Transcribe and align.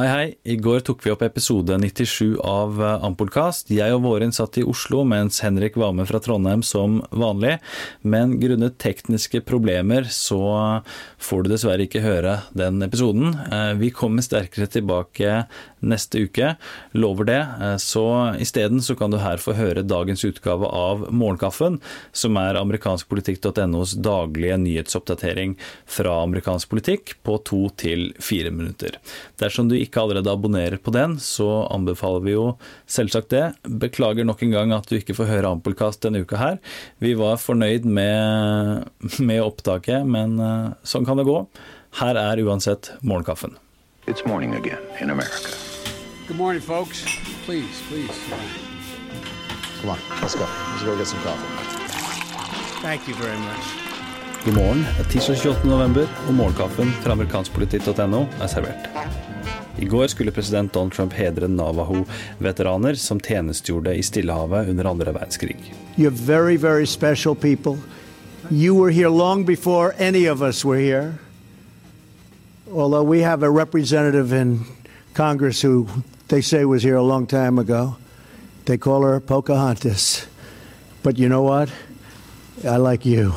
Hei, 0.00 0.08
hei. 0.08 0.28
I 0.48 0.54
går 0.56 0.80
tok 0.80 1.02
vi 1.04 1.10
opp 1.12 1.20
episode 1.26 1.76
97 1.76 2.38
av 2.40 2.78
eh, 2.80 3.02
Ampolkast. 3.04 3.68
Jeg 3.68 3.92
og 3.92 4.06
Våren 4.06 4.30
satt 4.32 4.56
i 4.56 4.62
Oslo, 4.64 5.02
mens 5.04 5.42
Henrik 5.44 5.74
var 5.76 5.92
med 5.92 6.08
fra 6.08 6.22
Trondheim 6.24 6.62
som 6.64 7.02
vanlig. 7.12 7.58
Men 8.00 8.38
grunnet 8.40 8.78
tekniske 8.80 9.42
problemer 9.44 10.08
så 10.08 10.40
får 11.20 11.44
du 11.44 11.50
dessverre 11.52 11.84
ikke 11.84 12.00
høre 12.00 12.38
den 12.56 12.80
episoden. 12.86 13.34
Eh, 13.52 13.74
vi 13.82 13.90
kommer 13.92 14.24
sterkere 14.24 14.70
tilbake 14.72 15.42
neste 15.84 16.24
uke, 16.24 16.54
lover 16.96 17.28
det. 17.28 17.42
Eh, 17.60 17.76
så 17.84 18.06
isteden 18.40 18.80
så 18.80 18.96
kan 18.96 19.12
du 19.12 19.18
her 19.20 19.36
få 19.44 19.52
høre 19.58 19.84
dagens 19.84 20.24
utgave 20.24 20.64
av 20.64 21.10
Morgenkaffen, 21.12 21.76
som 22.16 22.40
er 22.40 22.56
amerikanskpolitikk.nos 22.62 23.98
daglige 24.00 24.56
nyhetsoppdatering 24.64 25.58
fra 25.84 26.22
amerikansk 26.24 26.72
politikk 26.72 27.18
på 27.20 27.36
to 27.44 27.66
til 27.76 28.08
fire 28.16 28.48
minutter. 28.48 28.96
Dersom 29.44 29.68
du 29.68 29.76
ikke 29.76 29.89
allerede 29.98 30.30
abonnerer 30.30 30.78
på 30.78 30.92
den, 30.94 31.16
så 31.18 31.66
anbefaler 31.74 32.22
vi 32.22 32.36
jo 32.36 32.44
selvsagt 32.86 33.32
det. 33.34 33.44
Beklager 33.82 34.28
nok 34.28 34.44
en 34.46 34.54
gang 34.54 34.74
at 34.76 34.86
du 34.86 34.98
ikke 34.98 35.16
får 35.18 35.30
høre 35.32 35.50
Ampelkast 35.50 36.04
denne 36.04 36.22
uka 36.22 36.38
her. 36.38 36.60
Vi 37.02 37.16
var 37.18 37.40
fornøyd 37.42 37.88
med, 37.88 38.86
med 39.18 39.42
opptaket, 39.42 40.06
men 40.06 40.38
uh, 40.38 40.76
sånn 40.86 41.08
kan 41.08 41.18
det 41.18 41.26
gå. 41.26 41.42
Her 41.98 42.20
er 42.20 42.44
uansett 42.44 42.92
morgenkaffen. 43.02 43.58
It's 44.06 44.26
morning 44.26 44.54
again 44.54 44.80
in 45.00 45.10
America. 45.10 45.50
Good 46.28 46.38
morning, 46.38 46.62
folks. 46.62 47.02
Please, 47.44 47.82
please. 47.88 48.14
Come 49.80 49.90
on, 49.90 49.98
let's 50.22 50.34
go. 50.34 50.46
Let's 50.46 50.84
go 50.84 50.96
get 50.96 51.06
some 51.06 51.20
coffee. 51.22 51.70
Thank 52.82 53.08
you 53.08 53.14
very 53.14 53.38
much. 53.38 53.90
God 54.44 54.54
morgen. 54.54 54.86
Tirsdag 55.10 55.36
28. 55.36 55.64
november, 55.64 56.06
og 56.28 56.34
morgenkaffen 56.34 56.92
fra 57.02 57.12
amerikanskpolitikk.no 57.12 58.24
er 58.40 58.46
servert. 58.48 59.59
I 59.80 59.84
går 59.84 60.06
skulle 60.06 60.30
president 60.30 60.72
Donald 60.72 60.92
Trump 60.92 61.12
hedre 61.12 61.48
Navaho-veteraner 61.48 62.94
som 62.94 63.20
tjenestegjorde 63.20 63.94
i 63.96 64.02
Stillehavet 64.02 64.68
under 64.68 64.84
andre 64.84 65.12
verdenskrig. 65.12 65.74
Very, 65.96 66.56
very. 66.56 66.86
You 68.50 68.74
were 68.74 68.90
here 68.90 69.08
long 69.08 69.44
before 69.44 69.94
any 69.98 70.26
of 70.28 70.42
us 70.42 70.64
were 70.64 70.78
here. 70.78 71.14
Although 72.72 73.04
we 73.04 73.22
have 73.22 73.42
a 73.42 73.50
representative 73.50 74.32
in 74.32 74.64
Congress 75.14 75.62
who 75.62 75.86
they 76.28 76.42
say 76.42 76.64
was 76.64 76.82
here 76.82 76.96
a 76.96 77.02
long 77.02 77.26
time 77.26 77.58
ago. 77.58 77.96
They 78.66 78.76
call 78.76 79.02
her 79.02 79.20
Pocahontas. 79.20 80.26
But 81.02 81.18
you 81.18 81.28
know 81.28 81.42
what? 81.42 81.70
I 82.64 82.76
like 82.76 83.06
you. 83.06 83.32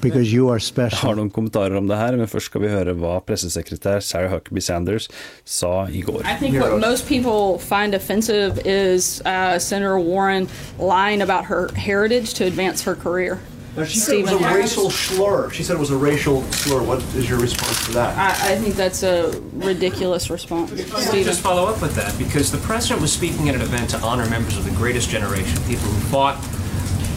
Because 0.00 0.32
you 0.32 0.48
are 0.48 0.58
special. 0.58 0.98
Jeg 0.98 1.08
har 1.08 1.14
noen 1.18 1.30
kommentarer 1.30 1.76
om 1.76 1.88
det 1.88 1.98
her, 1.98 2.16
men 2.16 2.28
først 2.30 2.50
skal 2.52 2.62
vi 2.62 2.70
høre 2.70 2.94
hva 2.94 3.18
pressesekretær 3.26 4.00
Sarah 4.04 4.30
Huckabee 4.30 4.62
Sanders 4.62 5.08
sa 5.44 5.86
i 5.90 6.02
går. 6.06 6.22
I 6.24 6.36
think 6.38 6.60
what 6.60 6.78
most 6.80 7.08
people 7.08 7.58
find 7.58 7.94
offensive 7.94 8.60
is 8.64 9.20
uh, 9.26 9.58
Senator 9.58 9.98
Warren 9.98 10.48
lying 10.78 11.22
about 11.22 11.44
her 11.46 11.68
heritage 11.74 12.34
to 12.34 12.44
advance 12.44 12.82
her 12.82 12.94
career. 12.94 13.40
Now, 13.76 13.84
she 13.84 13.98
said 13.98 14.14
it 14.16 14.22
was 14.24 14.32
a 14.32 14.54
racial 14.54 14.90
slur. 14.90 15.50
She 15.50 15.62
said 15.62 15.76
it 15.76 15.78
was 15.78 15.90
a 15.90 15.96
racial 15.96 16.42
slur. 16.50 16.82
What 16.82 17.00
is 17.14 17.28
your 17.30 17.38
response 17.38 17.86
to 17.86 17.92
that? 17.92 18.16
I, 18.18 18.54
I 18.54 18.56
think 18.56 18.74
that's 18.74 19.04
a 19.04 19.40
ridiculous 19.54 20.30
response. 20.30 20.70
Stephen. 20.70 21.22
Just 21.22 21.42
follow 21.42 21.66
up 21.66 21.80
with 21.80 21.94
that 21.94 22.16
because 22.18 22.50
the 22.50 22.58
president 22.58 23.00
was 23.02 23.12
speaking 23.12 23.48
at 23.48 23.54
an 23.54 23.60
event 23.60 23.90
to 23.90 23.98
honor 23.98 24.28
members 24.28 24.56
of 24.56 24.64
the 24.64 24.72
greatest 24.72 25.10
generation, 25.10 25.56
people 25.68 25.86
who 25.86 26.00
fought 26.08 26.42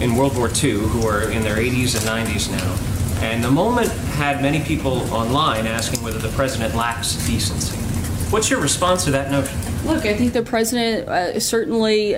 in 0.00 0.16
World 0.16 0.36
War 0.36 0.48
II 0.48 0.72
who 0.72 1.06
are 1.06 1.30
in 1.30 1.42
their 1.42 1.56
80s 1.56 1.96
and 1.96 2.28
90s 2.28 2.50
now. 2.50 3.22
And 3.22 3.44
the 3.44 3.50
moment 3.50 3.88
had 3.88 4.40
many 4.40 4.60
people 4.62 5.12
online 5.12 5.66
asking 5.66 6.02
whether 6.02 6.18
the 6.18 6.30
president 6.30 6.74
lacks 6.74 7.14
decency. 7.26 7.76
What's 8.30 8.48
your 8.48 8.60
response 8.60 9.04
to 9.04 9.10
that 9.10 9.30
notion? 9.30 9.58
Look, 9.84 10.06
I 10.06 10.14
think 10.14 10.32
the 10.32 10.42
president 10.42 11.08
uh, 11.08 11.38
certainly 11.40 12.14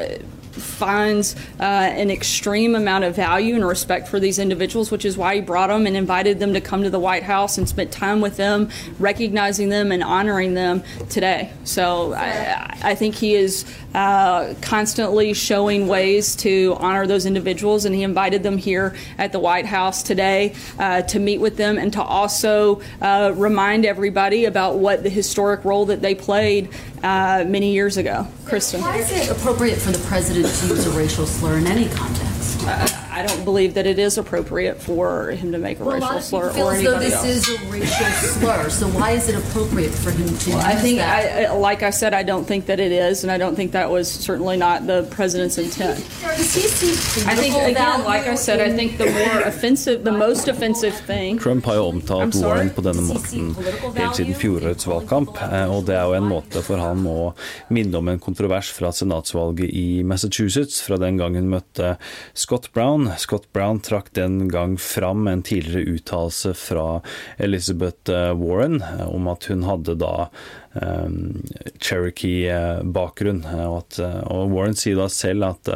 finds 0.53 1.35
uh, 1.61 1.63
an 1.63 2.11
extreme 2.11 2.75
amount 2.75 3.05
of 3.05 3.17
value 3.17 3.55
and 3.55 3.67
respect 3.67 4.09
for 4.09 4.21
these 4.21 4.39
individuals, 4.39 4.91
which 4.91 5.05
is 5.05 5.17
why 5.17 5.37
he 5.37 5.41
brought 5.41 5.69
them 5.69 5.87
and 5.87 5.97
invited 5.97 6.39
them 6.39 6.53
to 6.55 6.61
come 6.61 6.83
to 6.83 6.91
the 6.91 7.01
White 7.01 7.23
House 7.23 7.59
and 7.59 7.69
spent 7.69 7.91
time 7.93 8.21
with 8.21 8.37
them, 8.37 8.69
recognizing 8.99 9.69
them 9.69 9.93
and 9.93 10.03
honoring 10.03 10.55
them 10.55 10.83
today. 11.09 11.51
So 11.65 12.15
I, 12.15 12.79
I 12.83 12.95
think 12.95 13.15
he 13.15 13.35
is 13.35 13.65
uh, 13.95 14.55
constantly 14.61 15.35
showing 15.35 15.87
ways 15.87 16.37
to 16.37 16.77
honor 16.79 17.07
those 17.07 17.27
individuals, 17.27 17.85
and 17.85 17.95
he 17.95 18.03
invited 18.03 18.43
them 18.43 18.59
here 18.59 18.95
at 19.19 19.33
the 19.33 19.39
White 19.39 19.67
House 19.67 20.03
today 20.03 20.55
uh, 20.79 21.03
to 21.03 21.19
meet 21.19 21.39
with 21.39 21.57
them 21.57 21.79
and 21.79 21.93
to 21.93 22.03
also 22.03 22.81
uh, 23.01 23.33
remind 23.37 23.85
everybody 23.85 24.45
about 24.47 24.79
what 24.79 25.03
the 25.03 25.11
historic 25.11 25.65
role 25.65 25.87
that 25.87 26.01
they 26.01 26.15
played 26.15 26.69
uh, 27.03 27.45
many 27.47 27.73
years 27.73 27.97
ago. 27.97 28.27
Kristen. 28.45 28.81
Why 28.81 28.97
is 28.97 29.11
it 29.13 29.31
appropriate 29.31 29.77
for 29.77 29.91
the 29.91 30.05
president 30.07 30.42
to 30.43 30.67
use 30.67 30.87
a 30.87 30.91
racial 30.91 31.27
slur 31.27 31.59
in 31.59 31.67
any 31.67 31.89
context? 31.89 33.02
I 33.23 33.27
don't 33.27 33.45
believe 33.45 33.75
that 33.75 33.87
it 33.87 34.01
is 34.01 34.19
appropriate 34.19 34.83
for 34.83 35.31
him 35.31 35.53
to 35.53 35.59
make 35.59 35.79
a 35.79 35.85
well, 35.85 35.95
racial 35.95 36.17
a 36.17 36.23
slur 36.23 36.51
or 36.59 36.75
anybody 36.75 36.85
though 36.85 36.99
this 36.99 37.15
else. 37.15 37.25
is 37.25 37.49
a 37.49 37.71
racial 37.71 38.07
slur. 38.07 38.69
So 38.69 38.89
why 38.89 39.13
is 39.13 39.29
it 39.29 39.37
appropriate 39.37 39.93
for 39.93 40.11
him 40.11 40.27
to? 40.27 40.51
Well, 40.51 40.67
I 40.67 40.75
think, 40.75 40.99
I, 40.99 41.53
like 41.53 41.85
I 41.85 41.91
said, 41.91 42.15
I 42.15 42.25
don't 42.25 42.45
think 42.45 42.67
that 42.67 42.81
it 42.81 42.91
is, 42.91 43.23
and 43.23 43.31
I 43.31 43.39
don't 43.39 43.55
think 43.55 43.71
that 43.73 43.89
was 43.91 44.11
certainly 44.11 44.57
not 44.57 44.89
the 44.89 45.07
president's 45.11 45.57
intent. 45.57 45.99
Does 46.21 46.53
he 46.53 46.63
see 46.63 47.23
I 47.29 47.37
think 47.37 47.55
again, 47.55 48.03
like 48.03 48.27
I 48.27 48.35
said, 48.35 48.61
I 48.61 48.75
think 48.75 48.99
the 48.99 49.07
more 49.07 49.43
offensive, 49.43 50.03
the 50.03 50.11
most 50.11 50.49
offensive 50.49 50.95
thing. 51.07 51.39
Trump 51.39 51.65
har 51.67 51.75
jo 51.75 51.87
omtalt 51.93 52.35
Warren 52.43 52.71
på 52.75 52.83
denne 52.83 53.07
måten 53.07 53.55
helt 53.95 54.19
siden 54.19 54.35
fjorårets 54.35 54.87
valgkamp, 54.91 55.39
eh, 55.47 55.71
og 55.71 55.87
det 55.87 55.95
er 55.95 56.11
jo 56.11 56.19
en 56.19 56.27
måte 56.27 56.65
for 56.67 56.83
han 56.83 57.07
å 57.07 57.33
minne 57.71 58.03
om 58.03 58.11
en 58.11 58.19
kontrovers 58.19 58.73
fra 58.75 58.91
senatsvalget 58.91 59.71
i 59.71 60.03
Massachusetts 60.03 60.83
fra 60.83 60.99
den 60.99 61.23
gangen 61.23 61.47
møtte 61.53 61.95
Scott 62.35 62.73
Brown. 62.75 63.12
Scott 63.19 63.53
Brown 63.53 63.81
trakk 63.81 64.13
den 64.17 64.49
gang 64.49 64.77
fram 64.81 65.27
en 65.29 65.43
tidligere 65.43 65.97
uttalelse 65.97 66.55
fra 66.55 67.01
Elizabeth 67.37 68.13
eh, 68.13 68.33
Warren 68.39 68.83
eh, 68.83 69.07
om 69.09 69.29
at 69.33 69.49
hun 69.51 69.65
hadde 69.67 69.97
da 70.01 70.29
Cherokee-bakgrunn. 70.73 73.43
Og, 73.69 73.99
og, 74.01 74.53
Warren 74.53 74.77
sier 74.79 74.97
da 74.99 75.09
selv 75.13 75.45
at 75.51 75.71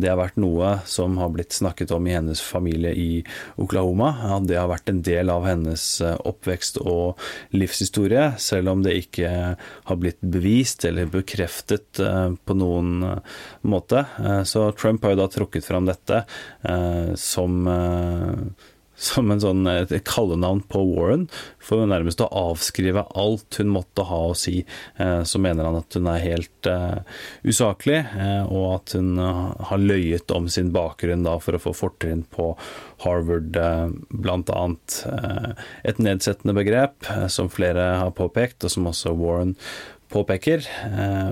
det 0.00 0.10
har 0.10 0.18
vært 0.20 0.38
noe 0.40 0.78
som 0.88 1.18
har 1.20 1.32
blitt 1.34 1.52
snakket 1.56 1.92
om 1.94 2.06
i 2.08 2.14
hennes 2.16 2.40
familie 2.40 2.92
i 2.96 3.24
Oklahoma. 3.60 4.14
At 4.38 4.48
det 4.48 4.58
har 4.60 4.70
vært 4.70 4.88
en 4.92 5.02
del 5.04 5.32
av 5.32 5.46
hennes 5.48 5.84
oppvekst 6.02 6.80
og 6.84 7.20
livshistorie, 7.56 8.32
selv 8.40 8.72
om 8.72 8.82
det 8.86 8.96
ikke 9.02 9.28
har 9.58 10.00
blitt 10.00 10.20
bevist 10.22 10.84
eller 10.88 11.12
bekreftet 11.12 11.90
på 11.98 12.56
noen 12.56 13.04
måte. 13.68 14.04
Så 14.48 14.70
Trump 14.78 15.04
har 15.04 15.14
jo 15.14 15.22
da 15.22 15.28
trukket 15.32 15.68
fram 15.68 15.84
dette 15.88 16.24
som 17.18 17.68
som 18.98 19.30
en 19.30 19.40
sånn, 19.42 19.66
et 19.70 19.92
kallenavn 20.08 20.64
på 20.70 20.82
Warren, 20.90 21.28
for 21.62 21.86
nærmest 21.86 22.22
å 22.24 22.30
avskrive 22.34 23.04
alt 23.18 23.60
hun 23.60 23.70
måtte 23.70 24.04
ha 24.08 24.20
å 24.30 24.36
si. 24.36 24.64
Eh, 24.98 25.22
så 25.22 25.40
mener 25.42 25.68
han 25.68 25.78
at 25.78 25.94
hun 25.94 26.08
er 26.10 26.24
helt 26.24 26.68
uh, 26.70 26.98
usaklig, 27.46 28.00
og 28.50 28.64
at 28.72 28.96
hun 28.98 29.18
har 29.18 29.82
løyet 29.82 30.34
om 30.34 30.48
sin 30.50 30.72
bakgrunn 30.74 31.22
da, 31.26 31.36
for 31.42 31.56
å 31.56 31.62
få 31.62 31.74
fortrinn 31.76 32.24
på 32.34 32.50
Harvard, 33.04 33.54
bl.a. 34.10 34.64
Et 35.86 36.02
nedsettende 36.02 36.56
begrep, 36.58 37.06
som 37.30 37.52
flere 37.52 37.86
har 38.02 38.12
påpekt, 38.18 38.66
og 38.66 38.74
som 38.74 38.90
også 38.90 39.14
Warren 39.18 39.54
påpeker, 40.12 40.64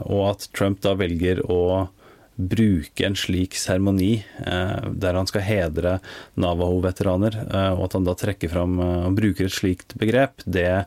og 0.04 0.22
at 0.30 0.48
Trump 0.56 0.82
da 0.84 0.94
velger 0.98 1.42
å 1.50 1.88
bruke 2.36 3.06
en 3.06 3.16
slik 3.16 3.56
seremoni 3.56 4.18
eh, 4.46 4.88
der 4.92 5.16
han 5.16 5.28
skal 5.28 5.44
hedre 5.46 5.96
Navaho-veteraner, 6.36 7.38
eh, 7.46 7.70
og 7.72 7.86
at 7.86 7.96
han 7.96 8.08
da 8.08 8.14
trekker 8.18 8.52
fram 8.52 8.76
eh, 8.82 9.06
og 9.08 9.16
bruker 9.16 9.48
et 9.48 9.56
slikt 9.56 9.96
begrep, 9.98 10.44
det, 10.44 10.84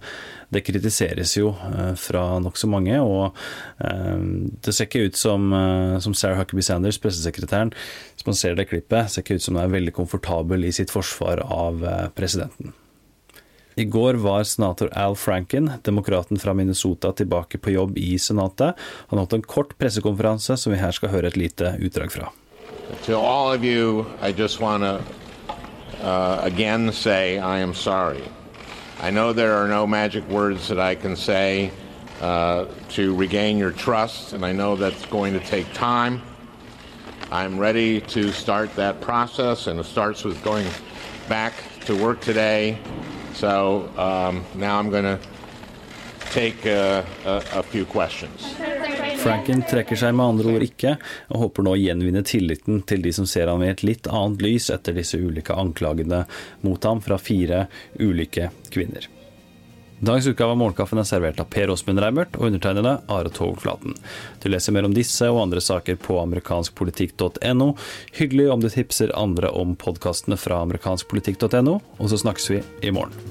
det 0.53 0.63
kritiseres 0.67 1.35
jo 1.37 1.51
fra 1.99 2.23
nokså 2.41 2.69
mange. 2.69 2.97
Og 3.01 3.37
det 3.79 4.73
ser 4.73 4.87
ikke 4.87 5.07
ut 5.09 5.17
som, 5.17 5.49
som 6.01 6.15
Sarah 6.17 6.39
Huckabee 6.39 6.65
Sanders, 6.65 6.99
pressesekretæren, 7.01 7.73
hvis 8.15 8.27
man 8.27 8.37
ser 8.37 8.57
det 8.57 8.69
klippet, 8.71 9.11
ser 9.11 9.25
ikke 9.25 9.39
ut 9.39 9.45
som 9.45 9.57
hun 9.57 9.65
er 9.65 9.73
veldig 9.73 9.95
komfortabel 9.97 10.65
i 10.65 10.73
sitt 10.75 10.93
forsvar 10.93 11.43
av 11.45 11.85
presidenten. 12.17 12.73
I 13.79 13.83
går 13.85 14.13
var 14.13 14.43
senator 14.43 14.89
Al 14.93 15.15
Franken, 15.15 15.71
demokraten 15.83 16.39
fra 16.39 16.53
Minnesota, 16.53 17.11
tilbake 17.11 17.57
på 17.57 17.71
jobb 17.71 17.97
i 17.97 18.19
Senatet. 18.19 18.75
Han 19.07 19.19
holdt 19.19 19.33
en 19.33 19.41
kort 19.41 19.77
pressekonferanse 19.77 20.57
som 20.57 20.73
vi 20.73 20.79
her 20.81 20.91
skal 20.91 21.13
høre 21.13 21.31
et 21.31 21.37
lite 21.39 21.71
utdrag 21.79 22.11
fra. 22.11 22.27
To 23.05 23.15
all 23.15 23.53
of 23.55 23.63
you, 23.63 24.03
I 24.19 24.33
just 24.35 24.59
want 24.59 24.83
to 24.83 24.99
uh, 26.03 26.41
again 26.43 26.91
say 26.91 27.37
I 27.37 27.59
am 27.63 27.73
sorry. 27.73 28.21
I 29.01 29.11
know 29.11 29.31
there 29.31 29.53
are 29.53 29.69
no 29.69 29.87
magic 29.87 30.27
words 30.27 30.67
that 30.67 30.79
I 30.79 30.95
can 30.95 31.15
say 31.15 31.71
uh, 32.21 32.65
to 32.97 33.15
regain 33.15 33.57
your 33.57 33.71
trust, 33.71 34.33
and 34.33 34.43
I 34.43 34.51
know 34.51 34.75
that's 34.75 35.05
going 35.05 35.39
to 35.39 35.45
take 35.45 35.71
time. 35.73 36.21
I'm 37.31 37.57
ready 37.57 38.01
to 38.01 38.33
start 38.33 38.75
that 38.75 38.99
process, 38.99 39.67
and 39.67 39.79
it 39.79 39.85
starts 39.85 40.25
with 40.25 40.43
going 40.43 40.67
back 41.29 41.53
to 41.85 41.95
work 41.95 42.19
today 42.19 42.77
So 43.39 43.87
um, 43.95 44.43
now 44.55 44.79
I'm 44.79 44.89
going 44.89 45.05
to 45.05 45.17
take 46.33 46.65
a, 46.65 47.05
a, 47.25 47.41
a 47.53 47.63
few 47.63 47.85
questions. 47.85 48.55
Franken 49.19 49.63
trekker 49.69 49.95
seg 49.95 50.15
med 50.15 50.25
andre 50.25 50.55
ord 50.55 50.63
ikke, 50.63 50.97
og 51.31 51.45
håper 51.45 51.65
nå 51.65 51.75
å 51.75 51.79
gjenvinne 51.79 52.23
tilliten 52.27 52.81
til 52.87 53.03
de 53.03 53.13
som 53.15 53.27
ser 53.27 53.47
ham 53.51 53.63
i 53.63 53.71
et 53.71 53.83
litt 53.83 54.07
annet 54.11 54.43
lys 54.43 54.69
etter 54.75 54.95
disse 54.95 55.19
ulike 55.19 55.55
anklagene 55.55 56.25
mot 56.67 56.83
ham 56.87 56.99
fra 57.03 57.19
fire 57.19 57.65
ulike 57.99 58.51
kvinner. 58.75 59.07
Dagens 59.99 60.27
utgave 60.27 60.51
av 60.51 60.57
Morgenkaffen 60.57 61.01
er 61.01 61.07
servert 61.07 61.41
av 61.43 61.49
Per 61.51 61.73
Åsmund 61.73 61.99
Reimert 61.99 62.37
og 62.39 62.45
undertegnede 62.47 62.93
Are 63.11 63.31
Togflaten. 63.35 63.97
Du 64.39 64.47
leser 64.47 64.71
mer 64.71 64.87
om 64.87 64.95
disse 64.95 65.27
og 65.27 65.41
andre 65.41 65.59
saker 65.63 65.99
på 65.99 66.15
amerikanskpolitikk.no. 66.21 67.73
Hyggelig 68.15 68.47
om 68.53 68.63
du 68.63 68.69
tipser 68.71 69.11
andre 69.19 69.51
om 69.51 69.75
podkastene 69.75 70.39
fra 70.39 70.61
amerikanskpolitikk.no, 70.63 71.75
og 71.99 72.13
så 72.13 72.21
snakkes 72.23 72.49
vi 72.53 72.63
i 72.87 72.95
morgen. 72.95 73.28